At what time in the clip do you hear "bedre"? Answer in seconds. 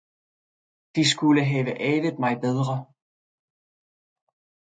2.41-2.85